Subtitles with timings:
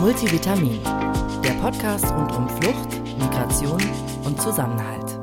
[0.00, 0.78] Multivitamin,
[1.42, 3.82] der Podcast rund um Flucht, Migration
[4.24, 5.18] und Zusammenhalt.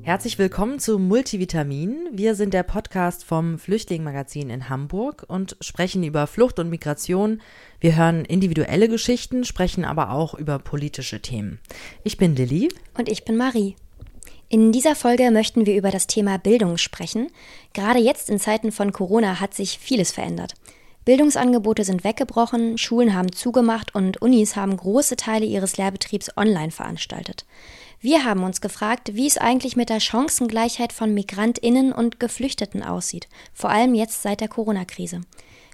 [0.00, 2.08] Herzlich willkommen zu Multivitamin.
[2.12, 7.42] Wir sind der Podcast vom Flüchtlingmagazin in Hamburg und sprechen über Flucht und Migration.
[7.78, 11.60] Wir hören individuelle Geschichten, sprechen aber auch über politische Themen.
[12.04, 12.70] Ich bin Lilly.
[12.96, 13.76] Und ich bin Marie.
[14.48, 17.30] In dieser Folge möchten wir über das Thema Bildung sprechen.
[17.74, 20.54] Gerade jetzt in Zeiten von Corona hat sich vieles verändert.
[21.08, 27.46] Bildungsangebote sind weggebrochen, Schulen haben zugemacht und Unis haben große Teile ihres Lehrbetriebs online veranstaltet.
[27.98, 33.26] Wir haben uns gefragt, wie es eigentlich mit der Chancengleichheit von Migrantinnen und Geflüchteten aussieht,
[33.54, 35.22] vor allem jetzt seit der Corona-Krise.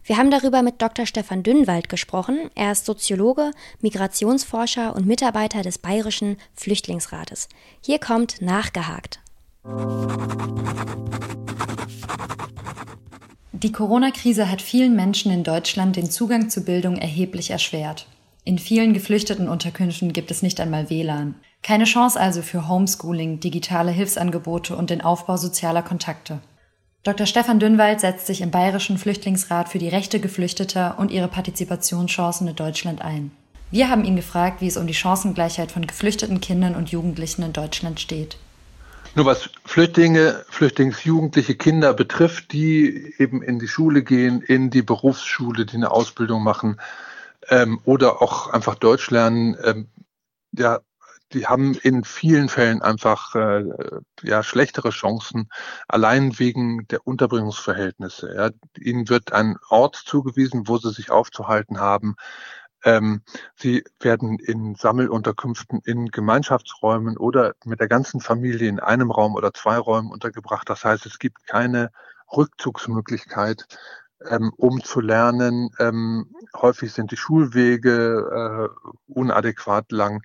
[0.05, 1.05] Wir haben darüber mit Dr.
[1.05, 2.48] Stefan Dünnwald gesprochen.
[2.55, 7.48] Er ist Soziologe, Migrationsforscher und Mitarbeiter des Bayerischen Flüchtlingsrates.
[7.80, 9.19] Hier kommt nachgehakt.
[13.64, 18.06] Die Corona-Krise hat vielen Menschen in Deutschland den Zugang zu Bildung erheblich erschwert.
[18.45, 21.37] In vielen geflüchteten Unterkünften gibt es nicht einmal WLAN.
[21.62, 26.40] Keine Chance also für Homeschooling, digitale Hilfsangebote und den Aufbau sozialer Kontakte.
[27.04, 27.24] Dr.
[27.24, 32.56] Stefan Dünnwald setzt sich im Bayerischen Flüchtlingsrat für die Rechte Geflüchteter und ihre Partizipationschancen in
[32.56, 33.30] Deutschland ein.
[33.71, 37.54] Wir haben ihn gefragt, wie es um die Chancengleichheit von geflüchteten Kindern und Jugendlichen in
[37.54, 38.37] Deutschland steht.
[39.16, 45.66] Nur was Flüchtlinge, Flüchtlingsjugendliche Kinder betrifft, die eben in die Schule gehen, in die Berufsschule,
[45.66, 46.80] die eine Ausbildung machen
[47.48, 49.88] ähm, oder auch einfach Deutsch lernen, ähm,
[50.51, 50.80] ja,
[51.32, 53.65] die haben in vielen Fällen einfach äh,
[54.23, 55.49] ja schlechtere Chancen,
[55.88, 58.34] allein wegen der Unterbringungsverhältnisse.
[58.34, 58.51] Ja.
[58.78, 62.16] Ihnen wird ein Ort zugewiesen, wo sie sich aufzuhalten haben.
[62.85, 63.23] Ähm,
[63.57, 69.53] sie werden in Sammelunterkünften in Gemeinschaftsräumen oder mit der ganzen Familie in einem Raum oder
[69.54, 70.69] zwei Räumen untergebracht.
[70.69, 71.91] Das heißt, es gibt keine
[72.31, 73.66] Rückzugsmöglichkeit,
[74.28, 75.71] ähm, um zu lernen.
[75.78, 80.22] Ähm, häufig sind die Schulwege äh, unadäquat lang.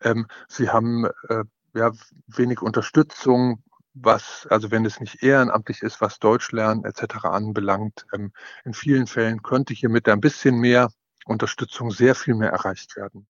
[0.00, 1.92] Ähm, sie haben äh, ja,
[2.26, 3.62] wenig Unterstützung,
[3.94, 7.26] was, also wenn es nicht ehrenamtlich ist, was Deutsch lernen etc.
[7.26, 8.06] anbelangt.
[8.12, 8.32] Ähm,
[8.64, 10.90] in vielen Fällen könnte hier mit ein bisschen mehr
[11.24, 13.26] Unterstützung sehr viel mehr erreicht werden.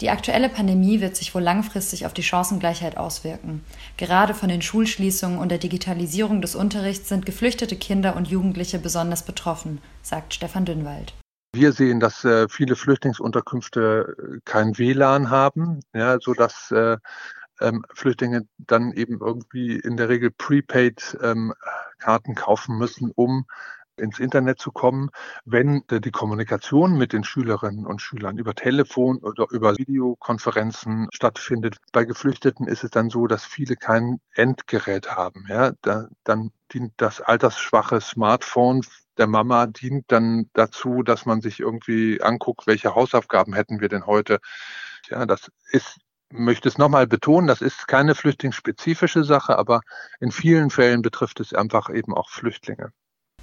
[0.00, 3.64] Die aktuelle Pandemie wird sich wohl langfristig auf die Chancengleichheit auswirken.
[3.96, 9.24] Gerade von den Schulschließungen und der Digitalisierung des Unterrichts sind geflüchtete Kinder und Jugendliche besonders
[9.24, 11.14] betroffen, sagt Stefan Dünnwald.
[11.52, 16.98] Wir sehen, dass äh, viele Flüchtlingsunterkünfte äh, kein WLAN haben, ja, so dass äh,
[17.60, 21.52] ähm, Flüchtlinge dann eben irgendwie in der Regel Prepaid ähm,
[21.98, 23.46] kaufen müssen, um
[24.00, 25.10] ins Internet zu kommen,
[25.44, 31.76] wenn die Kommunikation mit den Schülerinnen und Schülern über Telefon oder über Videokonferenzen stattfindet.
[31.92, 35.44] Bei Geflüchteten ist es dann so, dass viele kein Endgerät haben.
[35.48, 38.82] Ja, da, dann dient das altersschwache Smartphone
[39.16, 44.06] der Mama dient dann dazu, dass man sich irgendwie anguckt, welche Hausaufgaben hätten wir denn
[44.06, 44.38] heute.
[45.10, 45.98] Ja, das ist
[46.30, 49.80] möchte es nochmal betonen, das ist keine flüchtlingsspezifische Sache, aber
[50.20, 52.92] in vielen Fällen betrifft es einfach eben auch Flüchtlinge.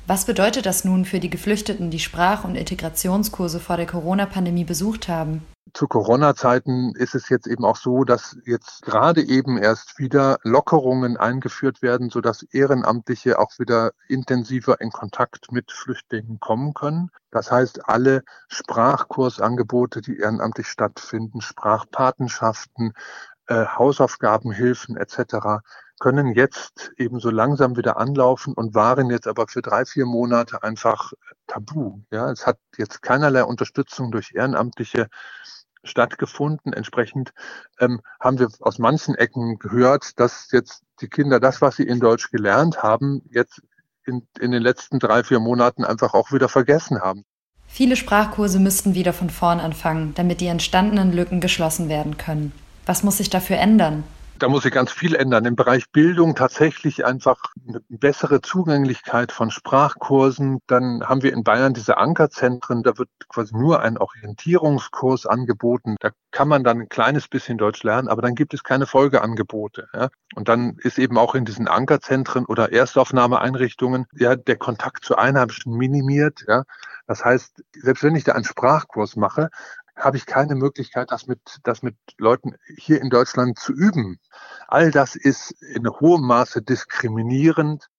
[0.07, 5.07] Was bedeutet das nun für die Geflüchteten, die Sprach- und Integrationskurse vor der Corona-Pandemie besucht
[5.07, 5.43] haben?
[5.73, 11.17] Zu Corona-Zeiten ist es jetzt eben auch so, dass jetzt gerade eben erst wieder Lockerungen
[11.17, 17.09] eingeführt werden, sodass Ehrenamtliche auch wieder intensiver in Kontakt mit Flüchtlingen kommen können.
[17.31, 22.93] Das heißt, alle Sprachkursangebote, die ehrenamtlich stattfinden, Sprachpatenschaften,
[23.47, 25.63] äh, Hausaufgabenhilfen etc
[25.99, 30.63] können jetzt eben so langsam wieder anlaufen und waren jetzt aber für drei, vier Monate
[30.63, 31.13] einfach
[31.47, 32.01] tabu.
[32.11, 35.07] Ja, es hat jetzt keinerlei Unterstützung durch Ehrenamtliche
[35.83, 36.73] stattgefunden.
[36.73, 37.33] Entsprechend
[37.79, 41.99] ähm, haben wir aus manchen Ecken gehört, dass jetzt die Kinder das, was sie in
[41.99, 43.61] Deutsch gelernt haben, jetzt
[44.05, 47.23] in, in den letzten drei, vier Monaten einfach auch wieder vergessen haben.
[47.67, 52.51] Viele Sprachkurse müssten wieder von vorn anfangen, damit die entstandenen Lücken geschlossen werden können.
[52.85, 54.03] Was muss sich dafür ändern?
[54.37, 55.45] Da muss sich ganz viel ändern.
[55.45, 60.59] Im Bereich Bildung tatsächlich einfach eine bessere Zugänglichkeit von Sprachkursen.
[60.67, 62.83] Dann haben wir in Bayern diese Ankerzentren.
[62.83, 65.95] Da wird quasi nur ein Orientierungskurs angeboten.
[66.01, 69.87] Da kann man dann ein kleines bisschen Deutsch lernen, aber dann gibt es keine Folgeangebote.
[69.93, 70.09] Ja.
[70.35, 75.77] Und dann ist eben auch in diesen Ankerzentren oder Erstaufnahmeeinrichtungen ja der Kontakt zu Einheimischen
[75.77, 76.43] minimiert.
[76.45, 76.65] Ja.
[77.07, 79.49] Das heißt, selbst wenn ich da einen Sprachkurs mache,
[79.95, 84.19] habe ich keine Möglichkeit, das mit, das mit Leuten hier in Deutschland zu üben.
[84.67, 87.89] All das ist in hohem Maße diskriminierend.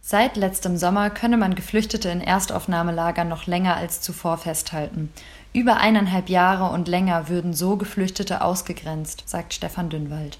[0.00, 5.12] Seit letztem Sommer könne man Geflüchtete in Erstaufnahmelagern noch länger als zuvor festhalten.
[5.52, 10.38] Über eineinhalb Jahre und länger würden so Geflüchtete ausgegrenzt, sagt Stefan Dünnwald.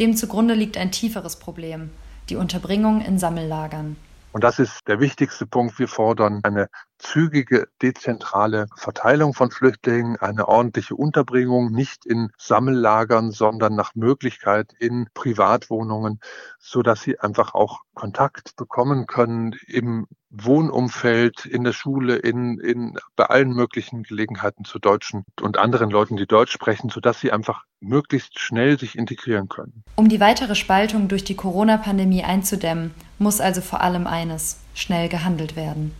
[0.00, 1.90] Dem zugrunde liegt ein tieferes Problem,
[2.30, 3.96] die Unterbringung in Sammellagern.
[4.32, 5.78] Und das ist der wichtigste Punkt.
[5.78, 6.68] Wir fordern eine
[6.98, 15.08] zügige, dezentrale Verteilung von Flüchtlingen, eine ordentliche Unterbringung, nicht in Sammellagern, sondern nach Möglichkeit in
[15.14, 16.20] Privatwohnungen,
[16.58, 22.98] so dass sie einfach auch Kontakt bekommen können im Wohnumfeld, in der Schule, in, in,
[23.14, 27.30] bei allen möglichen Gelegenheiten zu Deutschen und anderen Leuten, die Deutsch sprechen, so dass sie
[27.30, 29.84] einfach möglichst schnell sich integrieren können.
[29.96, 35.54] Um die weitere Spaltung durch die Corona-Pandemie einzudämmen, muss also vor allem eines, schnell gehandelt
[35.54, 35.94] werden.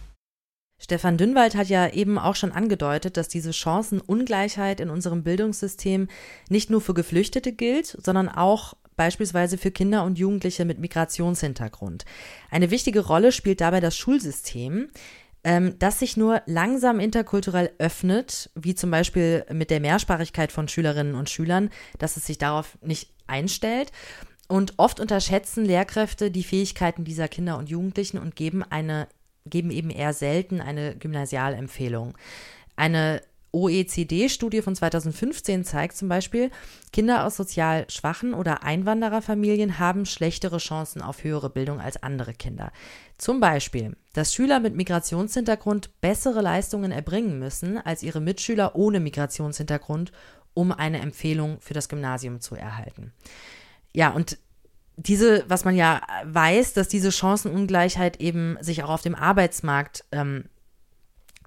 [0.78, 6.08] Stefan Dünnwald hat ja eben auch schon angedeutet, dass diese Chancenungleichheit in unserem Bildungssystem
[6.48, 12.04] nicht nur für Geflüchtete gilt, sondern auch beispielsweise für Kinder und Jugendliche mit Migrationshintergrund.
[12.50, 14.90] Eine wichtige Rolle spielt dabei das Schulsystem,
[15.42, 21.14] ähm, das sich nur langsam interkulturell öffnet, wie zum Beispiel mit der Mehrsprachigkeit von Schülerinnen
[21.14, 23.92] und Schülern, dass es sich darauf nicht einstellt.
[24.48, 29.08] Und oft unterschätzen Lehrkräfte die Fähigkeiten dieser Kinder und Jugendlichen und geben eine
[29.44, 32.14] geben eben eher selten eine Gymnasialempfehlung.
[32.76, 33.23] Eine
[33.55, 36.50] OECD-Studie von 2015 zeigt zum Beispiel,
[36.93, 42.73] Kinder aus sozial schwachen oder Einwandererfamilien haben schlechtere Chancen auf höhere Bildung als andere Kinder.
[43.17, 50.11] Zum Beispiel, dass Schüler mit Migrationshintergrund bessere Leistungen erbringen müssen als ihre Mitschüler ohne Migrationshintergrund,
[50.52, 53.12] um eine Empfehlung für das Gymnasium zu erhalten.
[53.93, 54.38] Ja, und
[54.96, 60.44] diese, was man ja weiß, dass diese Chancenungleichheit eben sich auch auf dem Arbeitsmarkt ähm,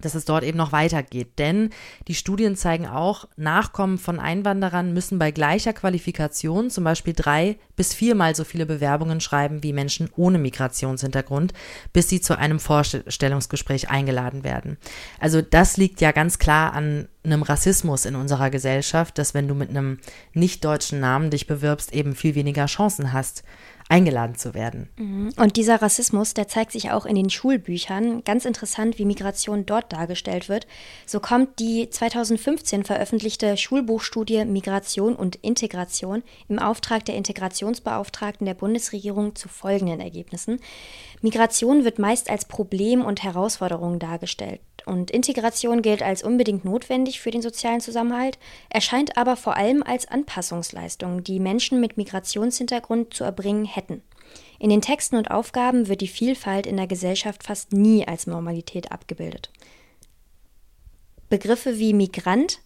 [0.02, 1.40] dass es dort eben noch weitergeht.
[1.40, 1.70] Denn
[2.08, 7.94] die Studien zeigen auch, Nachkommen von Einwanderern müssen bei gleicher Qualifikation zum Beispiel drei bis
[7.94, 11.54] viermal so viele Bewerbungen schreiben wie Menschen ohne Migrationshintergrund,
[11.94, 14.78] bis sie zu einem Vorstellungsgespräch eingeladen werden.
[15.20, 19.54] Also das liegt ja ganz klar an einem Rassismus in unserer Gesellschaft, dass wenn du
[19.54, 20.00] mit einem
[20.34, 23.44] nicht deutschen Namen dich bewirbst, eben viel weniger Chancen hast,
[23.90, 24.90] eingeladen zu werden.
[24.98, 25.34] Mhm.
[25.38, 28.24] Und dieser Rassismus, der zeigt sich auch in den Schulbüchern.
[28.24, 30.68] Ganz interessant, wie Migration dort dargestellt wird.
[31.06, 39.36] So kommt die 2015 veröffentlichte Schulbuchstudie Migration und Integration im Auftrag der Integrationsbeauftragten der Bundesregierung
[39.36, 40.60] zu folgenden Ergebnissen.
[41.22, 44.60] Migration wird meist als Problem und Herausforderung dargestellt.
[44.88, 48.40] Und Integration gilt als unbedingt notwendig für den sozialen Zusammenhalt,
[48.70, 54.02] erscheint aber vor allem als Anpassungsleistung, die Menschen mit Migrationshintergrund zu erbringen hätten.
[54.60, 58.94] In den Texten und Aufgaben wird die Vielfalt in der Gesellschaft fast nie als Normalität
[58.94, 59.52] abgebildet.
[61.28, 62.60] Begriffe wie Migrant,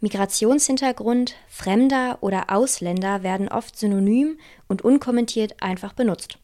[0.00, 4.36] Migrationshintergrund, Fremder oder Ausländer werden oft synonym
[4.66, 6.38] und unkommentiert einfach benutzt.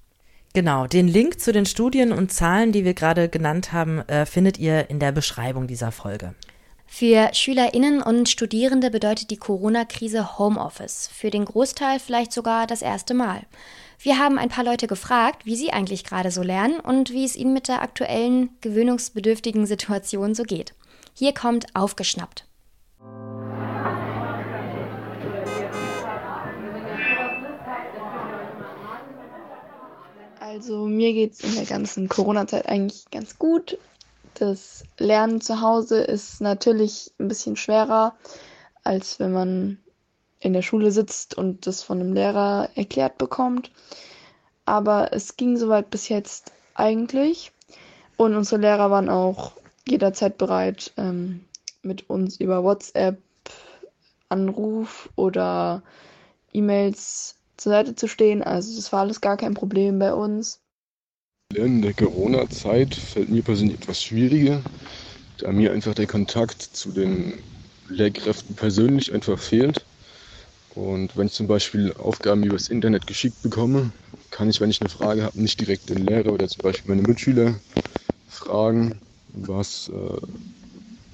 [0.56, 4.56] Genau, den Link zu den Studien und Zahlen, die wir gerade genannt haben, äh, findet
[4.56, 6.32] ihr in der Beschreibung dieser Folge.
[6.86, 11.10] Für Schülerinnen und Studierende bedeutet die Corona-Krise Homeoffice.
[11.12, 13.42] Für den Großteil vielleicht sogar das erste Mal.
[13.98, 17.34] Wir haben ein paar Leute gefragt, wie sie eigentlich gerade so lernen und wie es
[17.34, 20.72] ihnen mit der aktuellen gewöhnungsbedürftigen Situation so geht.
[21.14, 22.46] Hier kommt aufgeschnappt.
[30.54, 33.76] Also mir geht es in der ganzen Corona-Zeit eigentlich ganz gut.
[34.34, 38.14] Das Lernen zu Hause ist natürlich ein bisschen schwerer,
[38.84, 39.78] als wenn man
[40.38, 43.72] in der Schule sitzt und das von einem Lehrer erklärt bekommt.
[44.64, 47.50] Aber es ging soweit bis jetzt eigentlich.
[48.16, 49.54] Und unsere Lehrer waren auch
[49.88, 51.44] jederzeit bereit, ähm,
[51.82, 53.18] mit uns über WhatsApp,
[54.28, 55.82] Anruf oder
[56.52, 58.42] E-Mails zur Seite zu stehen.
[58.42, 60.62] Also das war alles gar kein Problem bei uns.
[61.54, 64.66] In der Corona-Zeit fällt mir persönlich etwas schwieriger,
[65.38, 67.42] da mir einfach der Kontakt zu den
[67.88, 69.86] Lehrkräften persönlich einfach fehlt.
[70.70, 73.92] Und wenn ich zum Beispiel Aufgaben übers Internet geschickt bekomme,
[74.30, 77.02] kann ich, wenn ich eine Frage habe, nicht direkt den Lehrer oder zum Beispiel meine
[77.02, 77.60] Mitschüler
[78.26, 80.18] fragen, was, äh,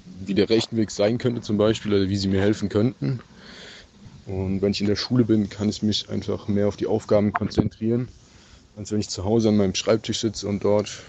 [0.04, 3.20] wie der Rechenweg sein könnte zum Beispiel oder wie sie mir helfen könnten.
[4.30, 7.32] Und wenn ich in der Schule bin, kann ich mich einfach mehr auf die Aufgaben
[7.32, 8.08] konzentrieren,
[8.76, 11.02] als wenn ich zu Hause an meinem Schreibtisch sitze und dort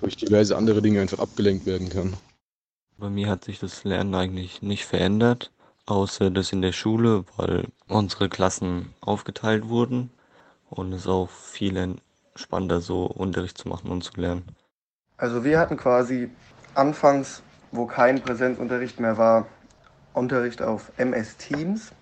[0.00, 2.14] durch diverse andere Dinge einfach abgelenkt werden kann.
[2.96, 5.50] Bei mir hat sich das Lernen eigentlich nicht verändert,
[5.84, 10.08] außer dass in der Schule, weil unsere Klassen aufgeteilt wurden
[10.70, 14.44] und es auch viel entspannter so Unterricht zu machen und zu lernen.
[15.18, 16.30] Also wir hatten quasi
[16.74, 19.46] anfangs, wo kein Präsenzunterricht mehr war,
[20.14, 21.92] Unterricht auf MS Teams.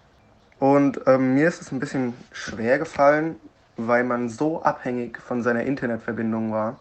[0.60, 3.36] Und ähm, mir ist es ein bisschen schwer gefallen,
[3.76, 6.78] weil man so abhängig von seiner Internetverbindung war.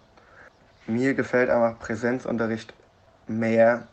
[0.86, 2.74] Mir gefällt einfach Präsenzunterricht
[3.28, 3.88] mehr.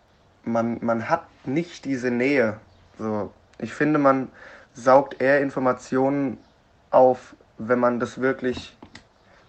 [0.45, 2.59] Man, man hat nicht diese Nähe.
[2.99, 4.28] So, ich finde, man
[4.75, 6.38] saugt eher Informationen
[6.90, 8.76] auf, wenn man das wirklich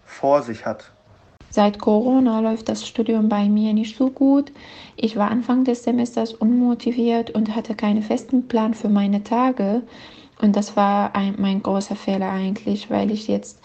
[0.05, 0.91] vor sich hat.
[1.49, 4.51] Seit Corona läuft das Studium bei mir nicht so gut.
[4.95, 9.81] Ich war Anfang des Semesters unmotiviert und hatte keinen festen Plan für meine Tage.
[10.41, 13.59] Und das war ein, mein großer Fehler eigentlich, weil ich jetzt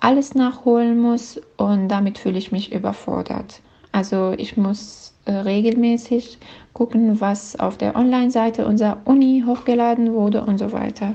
[0.00, 3.60] alles nachholen muss und damit fühle ich mich überfordert.
[3.92, 6.38] Also ich muss äh, regelmäßig
[6.72, 11.14] gucken, was auf der Online-Seite unserer Uni hochgeladen wurde und so weiter.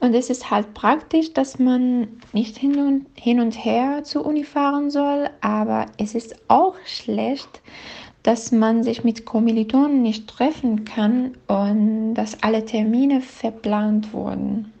[0.00, 4.44] Und es ist halt praktisch, dass man nicht hin und, hin und her zur Uni
[4.44, 7.60] fahren soll, aber es ist auch schlecht,
[8.22, 14.72] dass man sich mit Kommilitonen nicht treffen kann und dass alle Termine verplant wurden.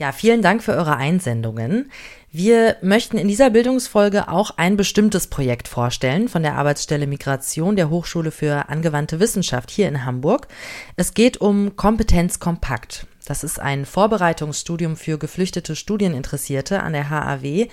[0.00, 1.90] Ja, vielen Dank für eure Einsendungen.
[2.32, 7.90] Wir möchten in dieser Bildungsfolge auch ein bestimmtes Projekt vorstellen von der Arbeitsstelle Migration der
[7.90, 10.48] Hochschule für angewandte Wissenschaft hier in Hamburg.
[10.96, 13.06] Es geht um Kompetenz kompakt.
[13.26, 17.68] Das ist ein Vorbereitungsstudium für geflüchtete Studieninteressierte an der HAW.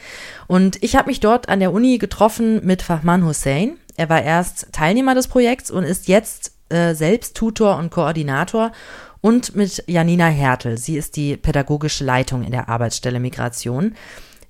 [0.47, 3.77] Und ich habe mich dort an der Uni getroffen mit Fahman Hussein.
[3.95, 8.73] Er war erst Teilnehmer des Projekts und ist jetzt äh, selbst Tutor und Koordinator
[9.21, 10.77] und mit Janina Hertel.
[10.77, 13.95] Sie ist die pädagogische Leitung in der Arbeitsstelle Migration.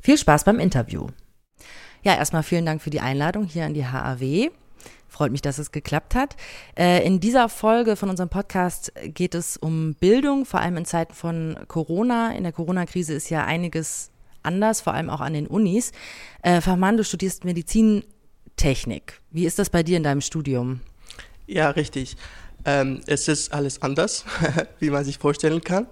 [0.01, 1.07] Viel Spaß beim Interview.
[2.03, 4.50] Ja, erstmal vielen Dank für die Einladung hier an die HAW.
[5.09, 6.36] Freut mich, dass es geklappt hat.
[6.77, 11.13] Äh, in dieser Folge von unserem Podcast geht es um Bildung, vor allem in Zeiten
[11.13, 12.33] von Corona.
[12.33, 14.12] In der Corona-Krise ist ja einiges
[14.43, 15.91] anders, vor allem auch an den Unis.
[16.43, 19.21] Äh, Fahman, du studierst Medizintechnik.
[19.31, 20.81] Wie ist das bei dir in deinem Studium?
[21.47, 22.15] Ja, richtig.
[22.67, 24.25] Ähm, es ist alles anders,
[24.79, 25.88] wie man sich vorstellen kann.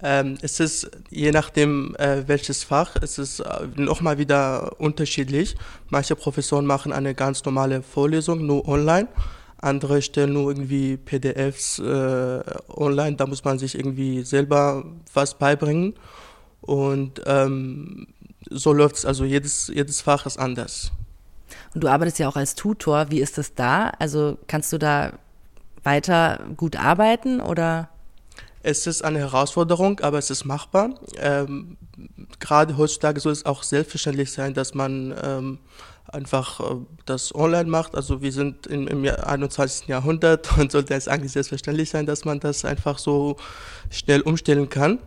[0.00, 5.56] Ähm, es ist je nachdem, äh, welches Fach, es ist äh, nochmal wieder unterschiedlich.
[5.90, 9.08] Manche Professoren machen eine ganz normale Vorlesung, nur online.
[9.58, 15.94] Andere stellen nur irgendwie PDFs äh, online, da muss man sich irgendwie selber was beibringen.
[16.60, 18.06] Und ähm,
[18.48, 20.92] so läuft es, also jedes, jedes Fach ist anders.
[21.74, 23.10] Und du arbeitest ja auch als Tutor.
[23.10, 23.90] Wie ist das da?
[23.98, 25.12] Also kannst du da
[25.82, 27.88] weiter gut arbeiten oder?
[28.62, 30.90] Es ist eine Herausforderung, aber es ist machbar.
[31.16, 31.76] Ähm,
[32.38, 35.58] gerade heutzutage soll es auch selbstverständlich sein, dass man ähm,
[36.06, 37.96] einfach äh, das online macht.
[37.96, 39.88] Also wir sind im, im 21.
[39.88, 43.36] Jahrhundert und sollte es eigentlich selbstverständlich sein, dass man das einfach so
[43.90, 44.98] schnell umstellen kann.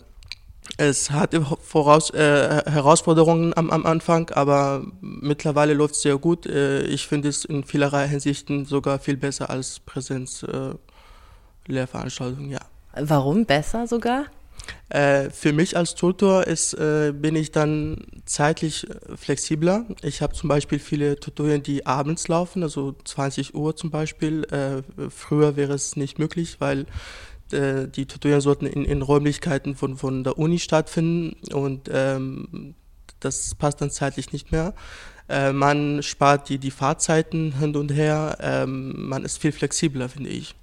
[0.77, 6.45] Es hat voraus, äh, Herausforderungen am, am Anfang, aber mittlerweile läuft es sehr gut.
[6.45, 12.59] Äh, ich finde es in vielerlei Hinsichten sogar viel besser als Präsenzlehrveranstaltungen, äh, ja.
[12.97, 14.25] Warum besser sogar?
[14.89, 19.85] Äh, für mich als Tutor ist, äh, bin ich dann zeitlich flexibler.
[20.01, 24.43] Ich habe zum Beispiel viele Tutorien, die abends laufen, also 20 Uhr zum Beispiel.
[24.45, 26.85] Äh, früher wäre es nicht möglich, weil
[27.51, 32.75] äh, die Tutorien sollten in, in Räumlichkeiten von, von der Uni stattfinden und ähm,
[33.19, 34.73] das passt dann zeitlich nicht mehr.
[35.27, 40.29] Äh, man spart die, die Fahrzeiten hin und her, ähm, man ist viel flexibler, finde
[40.29, 40.55] ich.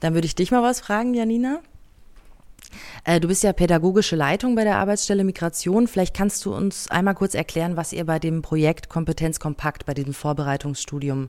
[0.00, 1.60] Dann würde ich dich mal was fragen, Janina.
[3.04, 5.86] Äh, du bist ja pädagogische Leitung bei der Arbeitsstelle Migration.
[5.86, 9.94] Vielleicht kannst du uns einmal kurz erklären, was ihr bei dem Projekt Kompetenz Kompakt, bei
[9.94, 11.28] diesem Vorbereitungsstudium,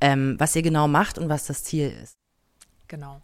[0.00, 2.21] ähm, was ihr genau macht und was das Ziel ist.
[2.92, 3.22] Genau.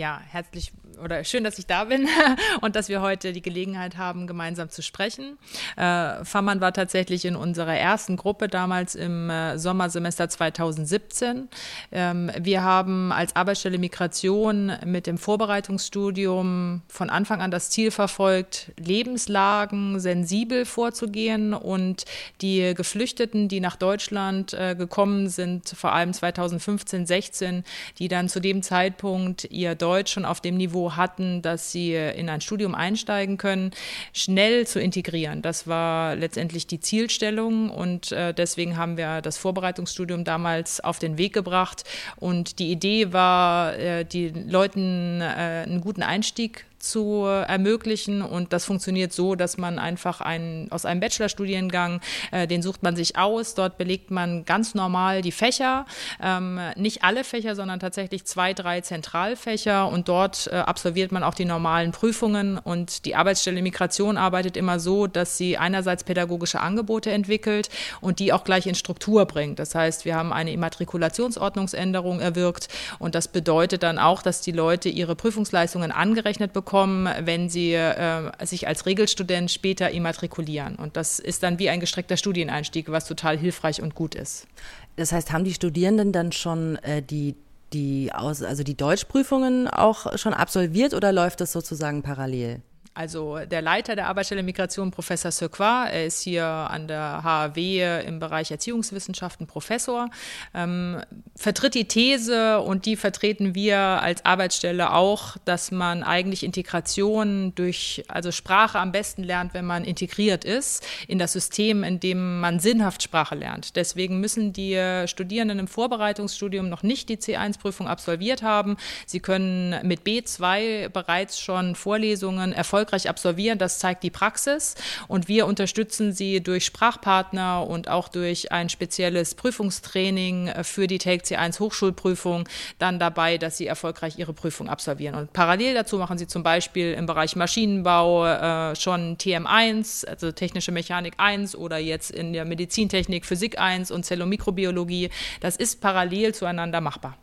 [0.00, 0.72] Ja, herzlich
[1.04, 2.08] oder schön, dass ich da bin
[2.62, 5.36] und dass wir heute die Gelegenheit haben, gemeinsam zu sprechen.
[5.76, 11.48] Äh, Fammann war tatsächlich in unserer ersten Gruppe damals im äh, Sommersemester 2017.
[11.92, 18.72] Ähm, wir haben als Arbeitsstelle Migration mit dem Vorbereitungsstudium von Anfang an das Ziel verfolgt,
[18.78, 22.06] Lebenslagen sensibel vorzugehen und
[22.40, 27.64] die Geflüchteten, die nach Deutschland äh, gekommen sind, vor allem 2015, 16,
[27.98, 32.28] die dann zu dem Zeitpunkt ihr Deutsch schon auf dem Niveau hatten, dass sie in
[32.28, 33.72] ein Studium einsteigen können,
[34.12, 35.42] schnell zu integrieren.
[35.42, 41.18] Das war letztendlich die Zielstellung und äh, deswegen haben wir das Vorbereitungsstudium damals auf den
[41.18, 41.84] Weg gebracht.
[42.16, 48.22] Und die Idee war, äh, die Leuten äh, einen guten Einstieg zu ermöglichen.
[48.22, 52.00] Und das funktioniert so, dass man einfach einen, aus einem Bachelorstudiengang,
[52.32, 53.54] äh, den sucht man sich aus.
[53.54, 55.84] Dort belegt man ganz normal die Fächer.
[56.22, 59.88] Ähm, nicht alle Fächer, sondern tatsächlich zwei, drei Zentralfächer.
[59.88, 62.58] Und dort äh, absolviert man auch die normalen Prüfungen.
[62.58, 67.68] Und die Arbeitsstelle Migration arbeitet immer so, dass sie einerseits pädagogische Angebote entwickelt
[68.00, 69.58] und die auch gleich in Struktur bringt.
[69.58, 72.68] Das heißt, wir haben eine Immatrikulationsordnungsänderung erwirkt.
[72.98, 77.72] Und das bedeutet dann auch, dass die Leute ihre Prüfungsleistungen angerechnet bekommen bekommen, wenn sie
[77.72, 80.76] äh, sich als Regelstudent später immatrikulieren.
[80.76, 84.46] Und das ist dann wie ein gestreckter Studieneinstieg, was total hilfreich und gut ist.
[84.94, 87.34] Das heißt, haben die Studierenden dann schon äh, die
[87.72, 92.62] die aus, also die Deutschprüfungen auch schon absolviert oder läuft das sozusagen parallel?
[93.00, 98.18] Also der Leiter der Arbeitsstelle Migration, Professor Sequois, er ist hier an der HAW im
[98.18, 100.10] Bereich Erziehungswissenschaften Professor,
[100.52, 101.00] ähm,
[101.34, 108.04] vertritt die These und die vertreten wir als Arbeitsstelle auch, dass man eigentlich Integration durch,
[108.08, 112.60] also Sprache am besten lernt, wenn man integriert ist in das System, in dem man
[112.60, 113.76] sinnhaft Sprache lernt.
[113.76, 118.76] Deswegen müssen die Studierenden im Vorbereitungsstudium noch nicht die C1-Prüfung absolviert haben.
[119.06, 122.52] Sie können mit B2 bereits schon Vorlesungen
[122.90, 123.58] erfolgreich absolvieren.
[123.58, 124.74] Das zeigt die Praxis.
[125.08, 131.24] Und wir unterstützen sie durch Sprachpartner und auch durch ein spezielles Prüfungstraining für die Take
[131.24, 135.14] C1 Hochschulprüfung dann dabei, dass sie erfolgreich ihre Prüfung absolvieren.
[135.14, 140.72] Und parallel dazu machen sie zum Beispiel im Bereich Maschinenbau äh, schon TM1, also technische
[140.72, 145.10] Mechanik 1 oder jetzt in der Medizintechnik Physik 1 und Zellomikrobiologie.
[145.40, 147.16] Das ist parallel zueinander machbar.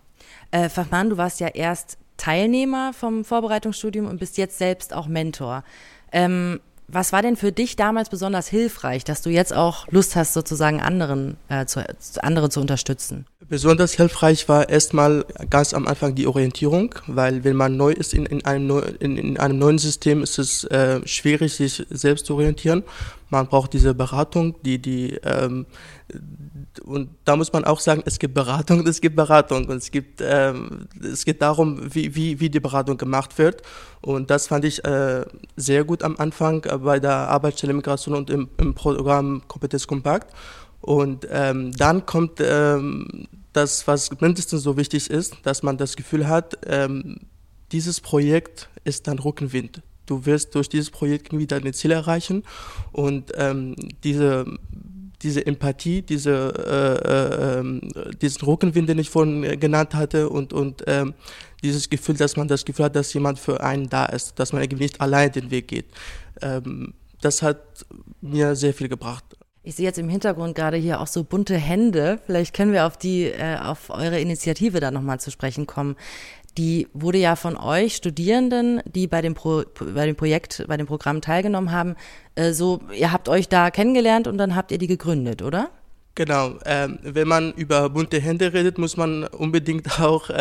[0.52, 5.64] Äh, Fachmann, du warst ja erst Teilnehmer vom Vorbereitungsstudium und bist jetzt selbst auch Mentor.
[6.12, 6.60] Ähm,
[6.90, 10.80] was war denn für dich damals besonders hilfreich, dass du jetzt auch Lust hast, sozusagen
[10.82, 11.86] anderen, äh, zu,
[12.24, 13.26] andere zu unterstützen?
[13.50, 18.26] Besonders hilfreich war erstmal ganz am Anfang die Orientierung, weil wenn man neu ist in,
[18.26, 22.36] in, einem, neu, in, in einem neuen System, ist es äh, schwierig, sich selbst zu
[22.36, 22.84] orientieren.
[23.30, 25.66] Man braucht diese Beratung, die, die ähm,
[26.80, 29.66] und da muss man auch sagen, es gibt Beratung es gibt Beratung.
[29.68, 33.62] Und es gibt ähm, es geht darum, wie, wie, wie die Beratung gemacht wird.
[34.02, 38.50] Und das fand ich äh, sehr gut am Anfang bei der Arbeitsstelle Migration und im,
[38.58, 40.34] im Programm Kompetenz Kompakt
[40.82, 46.28] und ähm, dann kommt ähm, das, was mindestens so wichtig ist, dass man das Gefühl
[46.28, 47.18] hat, ähm,
[47.72, 49.82] dieses Projekt ist dann Rückenwind.
[50.06, 52.44] Du wirst durch dieses Projekt irgendwie deine Ziele erreichen.
[52.94, 54.46] Und ähm, diese
[55.24, 56.54] diese Empathie, diese,
[57.04, 61.14] äh, äh, diesen Rückenwind, den ich vorhin genannt hatte und, und ähm,
[61.64, 64.62] dieses Gefühl, dass man das Gefühl hat, dass jemand für einen da ist, dass man
[64.62, 65.88] irgendwie nicht allein den Weg geht.
[66.42, 67.86] Ähm, das hat
[68.22, 69.24] mir sehr viel gebracht.
[69.64, 72.20] Ich sehe jetzt im Hintergrund gerade hier auch so bunte Hände.
[72.26, 75.98] Vielleicht können wir auf die, äh, auf eure Initiative da nochmal zu sprechen kommen
[76.58, 80.88] die wurde ja von euch Studierenden, die bei dem, Pro, bei dem Projekt, bei dem
[80.88, 81.96] Programm teilgenommen haben,
[82.36, 85.70] äh, so, ihr habt euch da kennengelernt und dann habt ihr die gegründet, oder?
[86.16, 90.34] Genau, ähm, wenn man über bunte Hände redet, muss man unbedingt auch äh,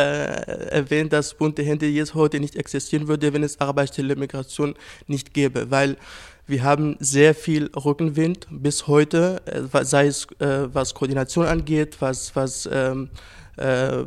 [0.71, 4.75] erwähnen, dass bunte Hände jetzt heute nicht existieren würde, wenn es Arbeitsstelle Migration
[5.07, 5.99] nicht gäbe, weil
[6.47, 12.35] wir haben sehr viel Rückenwind bis heute, äh, sei es äh, was Koordination angeht, was,
[12.35, 13.11] was ähm,
[13.59, 14.05] äh,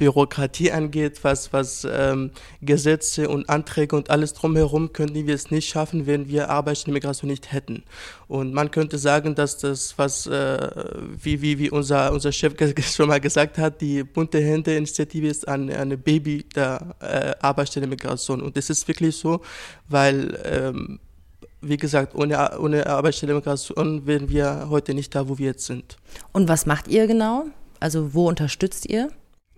[0.00, 2.30] Bürokratie angeht, was, was ähm,
[2.62, 7.52] Gesetze und Anträge und alles drumherum, könnten wir es nicht schaffen, wenn wir Arbeitsmigration nicht
[7.52, 7.84] hätten.
[8.26, 10.70] Und man könnte sagen, dass das, was, äh,
[11.22, 12.54] wie, wie, wie unser, unser Chef
[12.96, 18.40] schon mal gesagt hat, die bunte Hände-Initiative ist eine, eine Baby der äh, Arbeitsstelle-Migration.
[18.40, 19.42] Und das ist wirklich so,
[19.86, 20.98] weil ähm,
[21.60, 25.98] wie gesagt, ohne, ohne Arbeitsstelle-Migration wären wir heute nicht da, wo wir jetzt sind.
[26.32, 27.44] Und was macht ihr genau?
[27.80, 29.10] Also wo unterstützt ihr?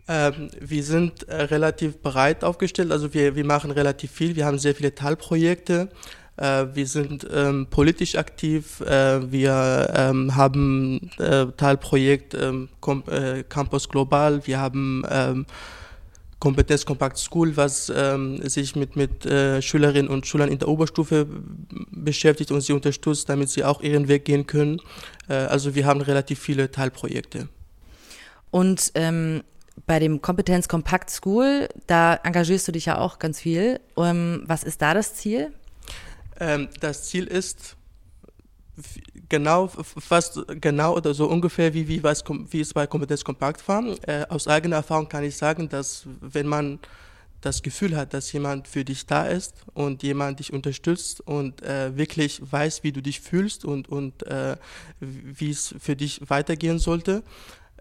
[0.09, 4.35] Ähm, wir sind äh, relativ breit aufgestellt, also wir, wir machen relativ viel.
[4.35, 5.88] Wir haben sehr viele Teilprojekte.
[6.37, 8.81] Äh, wir sind ähm, politisch aktiv.
[8.81, 12.69] Äh, wir ähm, haben äh, Teilprojekt ähm,
[13.07, 14.45] äh, Campus Global.
[14.47, 15.47] Wir haben ähm,
[16.41, 21.29] Kompetenz Compact School, was ähm, sich mit, mit äh, Schülerinnen und Schülern in der Oberstufe
[21.93, 24.81] beschäftigt und sie unterstützt, damit sie auch ihren Weg gehen können.
[25.29, 27.49] also wir haben relativ viele Teilprojekte.
[28.51, 29.45] Und ähm,
[29.87, 33.80] bei dem Kompetenz Compact School, da engagierst du dich ja auch ganz viel.
[33.94, 35.52] Um, ähm, was ist da das Ziel?
[36.40, 37.76] Ähm, das Ziel ist
[39.28, 43.85] genau fast genau oder so ungefähr wie, wie, was, wie es bei Kompetenz Kompakt war.
[44.06, 46.78] Äh, aus eigener Erfahrung kann ich sagen, dass wenn man
[47.40, 51.96] das Gefühl hat, dass jemand für dich da ist und jemand dich unterstützt und äh,
[51.96, 54.56] wirklich weiß, wie du dich fühlst und, und äh,
[55.00, 57.22] wie es für dich weitergehen sollte,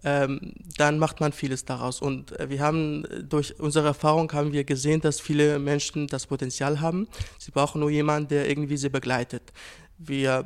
[0.03, 2.01] ähm, dann macht man vieles daraus.
[2.01, 6.81] Und äh, wir haben durch unsere Erfahrung haben wir gesehen, dass viele Menschen das Potenzial
[6.81, 7.07] haben.
[7.37, 9.53] Sie brauchen nur jemanden, der irgendwie sie begleitet.
[9.97, 10.45] Wir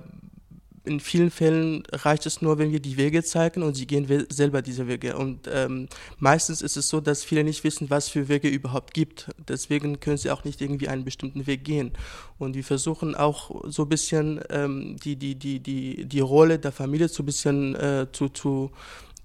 [0.86, 4.62] in vielen Fällen reicht es nur, wenn wir die Wege zeigen und sie gehen selber
[4.62, 5.18] diese Wege.
[5.18, 5.88] Und ähm,
[6.20, 9.30] meistens ist es so, dass viele nicht wissen, was für Wege überhaupt gibt.
[9.48, 11.92] Deswegen können sie auch nicht irgendwie einen bestimmten Weg gehen.
[12.38, 16.72] Und wir versuchen auch so ein bisschen ähm, die, die, die, die, die Rolle der
[16.72, 18.72] Familie so ein bisschen äh, zu, zu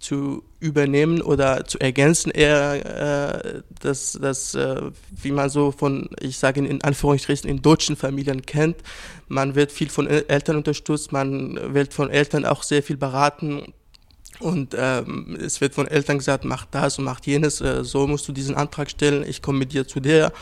[0.01, 6.39] zu übernehmen oder zu ergänzen, eher äh, das, das äh, wie man so von, ich
[6.39, 8.79] sage in Anführungsstrichen, in deutschen Familien kennt.
[9.29, 13.73] Man wird viel von Eltern unterstützt, man wird von Eltern auch sehr viel beraten
[14.41, 18.27] Und ähm, es wird von Eltern gesagt, mach das und mach jenes, äh, so musst
[18.27, 20.33] du diesen Antrag stellen, ich komme mit dir zu der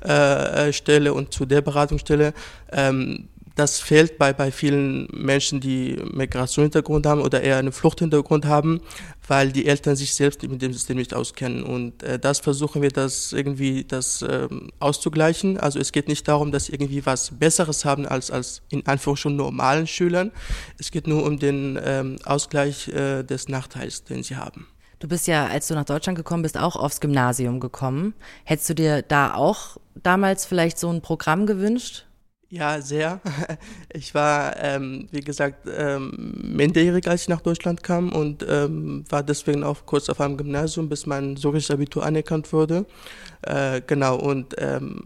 [0.00, 2.34] äh, Stelle und zu der Beratungsstelle.
[2.72, 8.80] Ähm, das fehlt bei, bei vielen Menschen, die Migrationshintergrund haben oder eher einen Fluchthintergrund haben,
[9.28, 11.62] weil die Eltern sich selbst mit dem System nicht auskennen.
[11.62, 15.58] Und äh, das versuchen wir, das irgendwie das ähm, auszugleichen.
[15.58, 19.36] Also es geht nicht darum, dass sie irgendwie was Besseres haben als, als in Anführungsstrichen
[19.36, 20.32] normalen Schülern.
[20.78, 24.66] Es geht nur um den ähm, Ausgleich äh, des Nachteils, den sie haben.
[24.98, 28.14] Du bist ja, als du nach Deutschland gekommen bist, auch aufs Gymnasium gekommen.
[28.44, 32.06] Hättest du dir da auch damals vielleicht so ein Programm gewünscht?
[32.54, 33.20] Ja, sehr.
[33.96, 39.22] Ich war, ähm, wie gesagt, ähm, minderjährig, als ich nach Deutschland kam und ähm, war
[39.22, 42.86] deswegen auch kurz auf einem Gymnasium, bis mein sorisches Abitur anerkannt wurde.
[43.42, 45.02] Äh, genau, und ähm,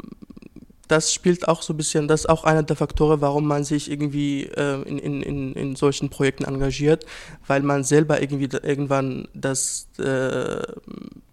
[0.89, 3.91] das spielt auch so ein bisschen, das ist auch einer der Faktoren, warum man sich
[3.91, 7.05] irgendwie äh, in, in, in solchen Projekten engagiert,
[7.47, 10.63] weil man selber irgendwie irgendwann das äh,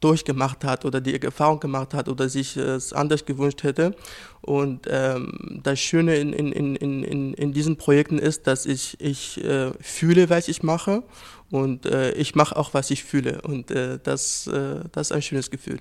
[0.02, 3.96] durchgemacht hat oder die Erfahrung gemacht hat oder sich es anders gewünscht hätte.
[4.42, 9.44] Und ähm, das Schöne in, in, in, in, in diesen Projekten ist, dass ich, ich
[9.44, 11.02] äh, fühle, was ich mache
[11.50, 13.42] und äh, ich mache auch, was ich fühle.
[13.42, 15.80] Und äh, das, äh, das ist ein schönes Gefühl.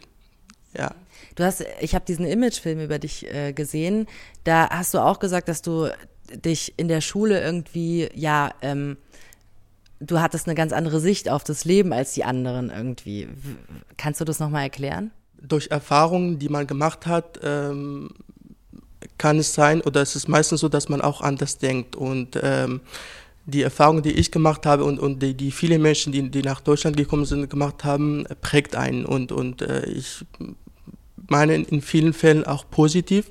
[0.77, 0.95] Ja.
[1.35, 4.07] Du hast, ich habe diesen Imagefilm über dich äh, gesehen.
[4.45, 5.89] Da hast du auch gesagt, dass du
[6.33, 8.97] dich in der Schule irgendwie, ja, ähm,
[10.01, 13.29] du hattest eine ganz andere Sicht auf das Leben als die anderen irgendwie.
[13.97, 15.11] Kannst du das nochmal erklären?
[15.41, 18.11] Durch Erfahrungen, die man gemacht hat, ähm,
[19.19, 21.97] kann es sein, oder es ist meistens so, dass man auch anders denkt.
[21.97, 22.81] Und ähm,
[23.47, 26.61] die Erfahrung, die ich gemacht habe und, und die, die viele Menschen, die, die nach
[26.61, 29.05] Deutschland gekommen sind, gemacht haben, prägt einen.
[29.05, 30.25] Und, und äh, ich
[31.29, 33.27] meine in vielen Fällen auch positiv.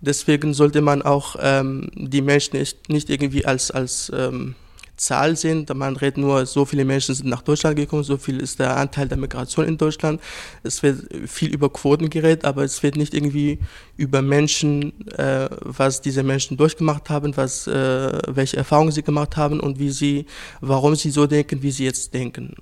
[0.00, 4.54] Deswegen sollte man auch ähm, die Menschen nicht, nicht irgendwie als, als ähm,
[4.98, 5.66] Zahl sehen.
[5.74, 9.08] Man redet nur, so viele Menschen sind nach Deutschland gekommen, so viel ist der Anteil
[9.08, 10.20] der Migration in Deutschland.
[10.62, 13.58] Es wird viel über Quoten geredet, aber es wird nicht irgendwie
[13.96, 19.60] über Menschen, äh, was diese Menschen durchgemacht haben, was, äh, welche Erfahrungen sie gemacht haben
[19.60, 20.26] und wie sie,
[20.60, 22.54] warum sie so denken, wie sie jetzt denken.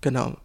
[0.00, 0.36] Genau.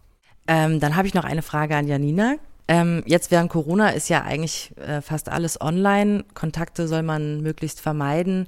[0.46, 2.36] Ähm, dann habe ich noch eine Frage an Janina.
[2.70, 6.24] Ähm, jetzt während Corona ist ja eigentlich äh, fast alles online.
[6.34, 8.46] Kontakte soll man möglichst vermeiden.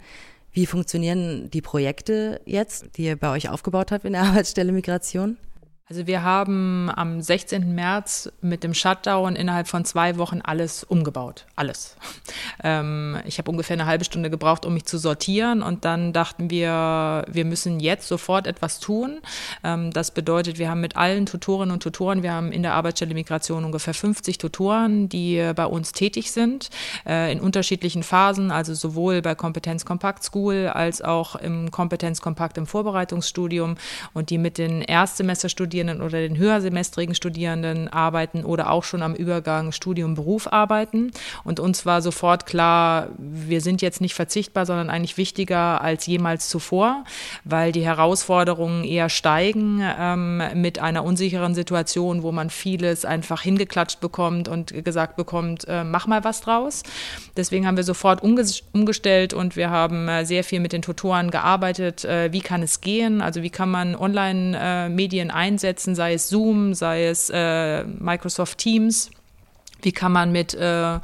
[0.53, 5.39] Wie funktionieren die Projekte jetzt, die ihr bei euch aufgebaut habt in der Arbeitsstelle Migration?
[5.93, 7.75] Also wir haben am 16.
[7.75, 11.45] März mit dem Shutdown innerhalb von zwei Wochen alles umgebaut.
[11.55, 11.97] Alles.
[12.65, 16.49] Ähm, ich habe ungefähr eine halbe Stunde gebraucht, um mich zu sortieren und dann dachten
[16.49, 19.19] wir, wir müssen jetzt sofort etwas tun.
[19.65, 23.15] Ähm, das bedeutet, wir haben mit allen Tutorinnen und Tutoren, wir haben in der Arbeitsstelle
[23.15, 26.71] Migration ungefähr 50 Tutoren, die bei uns tätig sind,
[27.05, 32.59] äh, in unterschiedlichen Phasen, also sowohl bei Kompetenz Kompakt School als auch im Kompetenz Kompakt
[32.59, 33.77] im Vorbereitungsstudium
[34.13, 39.15] und die mit den Erstsemesterstudierenden Studierenden oder den höhersemestrigen Studierenden arbeiten oder auch schon am
[39.15, 41.11] Übergang Studium-Beruf arbeiten.
[41.45, 46.49] Und uns war sofort klar, wir sind jetzt nicht verzichtbar, sondern eigentlich wichtiger als jemals
[46.49, 47.05] zuvor,
[47.45, 54.01] weil die Herausforderungen eher steigen ähm, mit einer unsicheren Situation, wo man vieles einfach hingeklatscht
[54.01, 56.83] bekommt und gesagt bekommt, äh, mach mal was draus.
[57.37, 62.05] Deswegen haben wir sofort umgestellt und wir haben äh, sehr viel mit den Tutoren gearbeitet.
[62.05, 63.21] Äh, wie kann es gehen?
[63.21, 65.72] Also wie kann man Online-Medien äh, einsetzen?
[65.73, 69.11] Einsetzen, sei es Zoom, sei es äh, Microsoft Teams.
[69.81, 71.01] Wie kann man mit äh,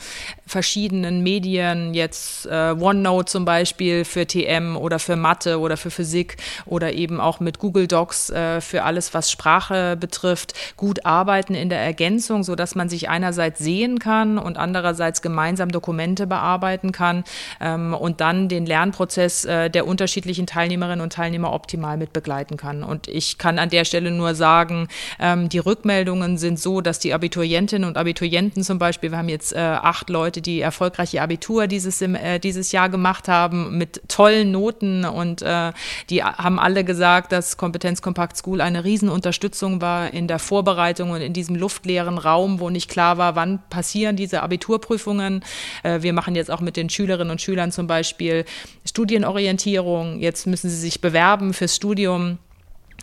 [0.49, 6.37] verschiedenen Medien, jetzt äh, OneNote zum Beispiel für TM oder für Mathe oder für Physik
[6.67, 11.69] oder eben auch mit Google Docs äh, für alles, was Sprache betrifft, gut arbeiten in
[11.69, 17.25] der Ergänzung, so dass man sich einerseits sehen kann und andererseits gemeinsam Dokumente bearbeiten kann
[17.61, 22.83] ähm, und dann den Lernprozess äh, der unterschiedlichen Teilnehmerinnen und Teilnehmer optimal mit begleiten kann.
[22.83, 27.13] Und ich kann an der Stelle nur sagen, ähm, die Rückmeldungen sind so, dass die
[27.13, 31.67] Abiturientinnen und Abiturienten zum Beispiel, wir haben jetzt äh, acht Leute, Leute, die erfolgreiche Abitur
[31.67, 35.73] dieses, äh, dieses Jahr gemacht haben mit tollen Noten und äh,
[36.11, 41.21] die haben alle gesagt, dass Kompetenz Compact School eine Riesenunterstützung war in der Vorbereitung und
[41.21, 45.45] in diesem luftleeren Raum, wo nicht klar war, wann passieren diese Abiturprüfungen.
[45.83, 48.45] Äh, wir machen jetzt auch mit den Schülerinnen und Schülern zum Beispiel
[48.85, 50.21] Studienorientierung.
[50.21, 52.39] Jetzt müssen sie sich bewerben fürs Studium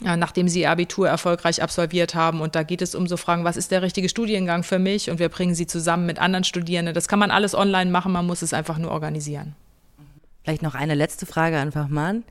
[0.01, 2.41] nachdem sie ihr Abitur erfolgreich absolviert haben.
[2.41, 5.09] Und da geht es um so Fragen, was ist der richtige Studiengang für mich?
[5.09, 6.93] Und wir bringen sie zusammen mit anderen Studierenden.
[6.93, 9.55] Das kann man alles online machen, man muss es einfach nur organisieren.
[10.43, 12.23] Vielleicht noch eine letzte Frage an Fachmann.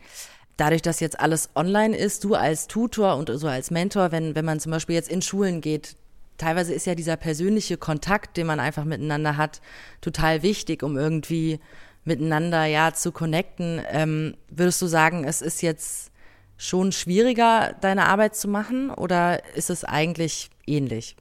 [0.56, 4.44] Dadurch, dass jetzt alles online ist, du als Tutor und so als Mentor, wenn, wenn
[4.44, 5.96] man zum Beispiel jetzt in Schulen geht,
[6.38, 9.60] teilweise ist ja dieser persönliche Kontakt, den man einfach miteinander hat,
[10.00, 11.58] total wichtig, um irgendwie
[12.04, 13.80] miteinander ja zu connecten.
[13.90, 16.12] Ähm, würdest du sagen, es ist jetzt
[16.56, 21.16] schon schwieriger, deine Arbeit zu machen oder ist es eigentlich ähnlich?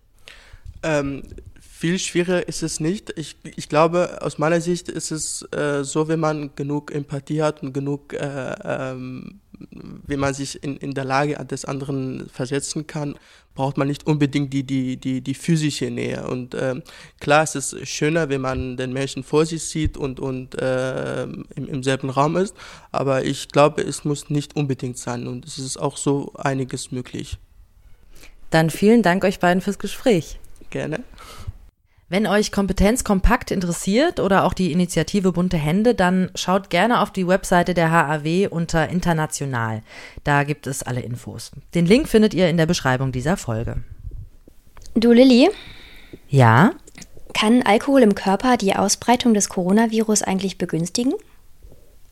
[0.84, 1.24] Ähm,
[1.60, 3.12] viel schwieriger ist es nicht.
[3.18, 7.62] Ich, ich glaube, aus meiner Sicht ist es äh, so, wenn man genug Empathie hat
[7.62, 9.42] und genug, äh, ähm,
[9.72, 13.16] wenn man sich in, in der Lage des anderen versetzen kann,
[13.56, 16.28] braucht man nicht unbedingt die, die, die, die physische Nähe.
[16.28, 16.82] Und äh,
[17.20, 21.46] klar, es ist schöner, wenn man den Menschen vor sich sieht und, und äh, im,
[21.56, 22.56] im selben Raum ist,
[22.92, 27.38] aber ich glaube, es muss nicht unbedingt sein und es ist auch so einiges möglich.
[28.50, 30.40] Dann vielen Dank euch beiden fürs Gespräch.
[30.70, 31.04] Gerne.
[32.14, 37.10] Wenn euch Kompetenz kompakt interessiert oder auch die Initiative Bunte Hände, dann schaut gerne auf
[37.10, 39.82] die Webseite der HAW unter International.
[40.24, 41.50] Da gibt es alle Infos.
[41.74, 43.82] Den Link findet ihr in der Beschreibung dieser Folge.
[44.94, 45.50] Du Lilly?
[46.30, 46.74] Ja?
[47.34, 51.14] Kann Alkohol im Körper die Ausbreitung des Coronavirus eigentlich begünstigen?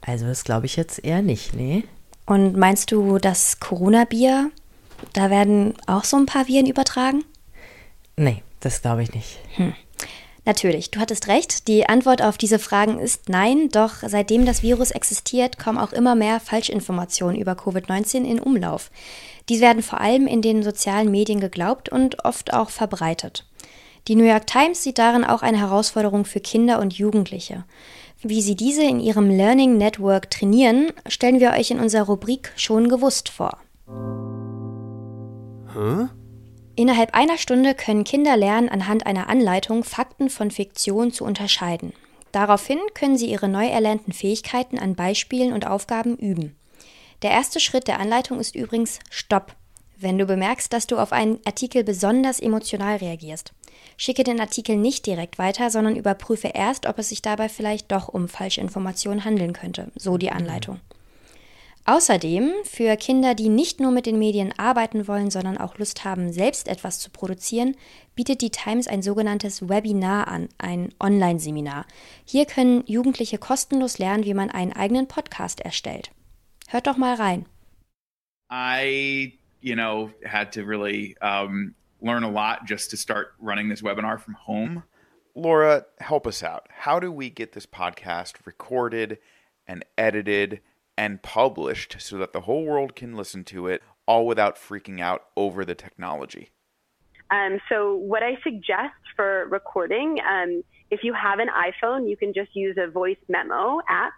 [0.02, 1.84] Also das glaube ich jetzt eher nicht, nee.
[2.26, 4.50] Und meinst du, das Corona-Bier,
[5.14, 7.24] da werden auch so ein paar Viren übertragen?
[8.18, 9.38] Nee, das glaube ich nicht.
[9.58, 9.76] Hm.
[10.44, 11.68] Natürlich, du hattest recht.
[11.68, 16.16] Die Antwort auf diese Fragen ist nein, doch seitdem das Virus existiert, kommen auch immer
[16.16, 18.90] mehr Falschinformationen über Covid-19 in Umlauf.
[19.50, 23.46] Dies werden vor allem in den sozialen Medien geglaubt und oft auch verbreitet.
[24.08, 27.66] Die New York Times sieht darin auch eine Herausforderung für Kinder und Jugendliche.
[28.24, 32.90] Wie sie diese in ihrem Learning Network trainieren, stellen wir euch in unserer Rubrik schon
[32.90, 33.58] gewusst vor.
[35.74, 36.08] Hä?
[36.76, 41.94] Innerhalb einer Stunde können Kinder lernen, anhand einer Anleitung Fakten von Fiktion zu unterscheiden.
[42.32, 46.56] Daraufhin können sie ihre neu erlernten Fähigkeiten an Beispielen und Aufgaben üben.
[47.22, 49.56] Der erste Schritt der Anleitung ist übrigens Stopp.
[49.98, 53.54] Wenn du bemerkst, dass du auf einen Artikel besonders emotional reagierst,
[53.98, 58.08] schicke den Artikel nicht direkt weiter, sondern überprüfe erst, ob es sich dabei vielleicht doch
[58.08, 60.80] um Falschinformationen handeln könnte, so die Anleitung.
[61.86, 66.32] Außerdem für Kinder, die nicht nur mit den Medien arbeiten wollen, sondern auch Lust haben,
[66.32, 67.76] selbst etwas zu produzieren,
[68.13, 71.88] bietet die Times ein sogenanntes Webinar an, ein Online-Seminar.
[72.24, 76.12] Hier können Jugendliche kostenlos lernen, wie man einen eigenen Podcast erstellt.
[76.67, 77.48] Hört doch mal rein.
[78.52, 83.82] I, you know, had to really um, learn a lot just to start running this
[83.82, 84.84] webinar from home.
[85.34, 86.67] Laura, help us out.
[86.70, 89.17] How do we get this podcast recorded
[89.65, 90.62] and edited?
[91.02, 95.24] And published so that the whole world can listen to it, all without freaking out
[95.36, 96.52] over the technology?
[97.32, 102.34] Um, so, what I suggest for recording, um, if you have an iPhone, you can
[102.36, 104.14] just use a voice memo app.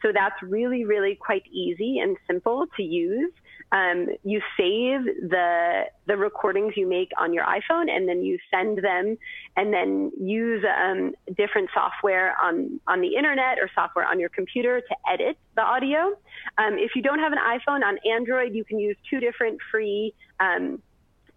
[0.00, 3.32] So, that's really, really quite easy and simple to use
[3.72, 8.78] um, you save the the recordings you make on your iPhone, and then you send
[8.78, 9.18] them,
[9.56, 14.80] and then use um, different software on on the internet or software on your computer
[14.80, 16.16] to edit the audio.
[16.56, 20.14] Um, if you don't have an iPhone on Android, you can use two different free
[20.40, 20.82] um,